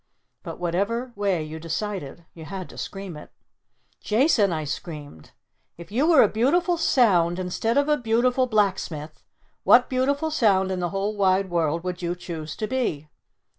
But 0.41 0.57
whatever 0.57 1.13
way 1.15 1.43
you 1.43 1.59
decided 1.59 2.25
you 2.33 2.45
had 2.45 2.69
to 2.69 2.77
scream 2.79 3.15
it. 3.15 3.29
"Jason," 3.99 4.51
I 4.51 4.63
screamed. 4.63 5.29
"If 5.77 5.91
you 5.91 6.07
were 6.07 6.23
a 6.23 6.27
Beautiful 6.27 6.75
Sound 6.77 7.37
instead 7.37 7.77
of 7.77 7.87
a 7.87 7.97
Beautiful 7.97 8.47
Blacksmith, 8.47 9.21
what 9.63 9.89
Beautiful 9.91 10.31
Sound 10.31 10.71
in 10.71 10.79
the 10.79 10.89
whole 10.89 11.15
wide 11.15 11.51
world 11.51 11.83
would 11.83 12.01
you 12.01 12.15
choose 12.15 12.55
to 12.55 12.65
be?" 12.65 13.09